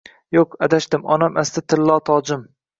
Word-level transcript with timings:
Yuq 0.37 0.55
adashdim 0.67 1.05
onam 1.17 1.39
asli 1.45 1.65
tillo 1.69 2.01
tojim 2.13 2.53